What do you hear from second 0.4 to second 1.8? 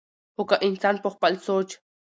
کۀ انسان پۀ خپل سوچ